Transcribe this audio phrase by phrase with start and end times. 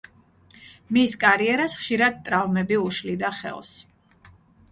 [0.95, 3.77] მის კარიერას ხშირად ტრავმები უშლიდა ხელს.